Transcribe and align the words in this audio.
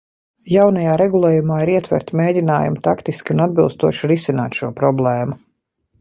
Jaunajā 0.51 0.93
regulējumā 1.01 1.57
ir 1.65 1.71
ietverti 1.73 2.17
mēģinājumi 2.23 2.83
taktiski 2.89 3.35
un 3.35 3.45
atbilstoši 3.49 4.11
risināt 4.13 4.59
šo 4.63 4.75
problēmu. 4.81 5.39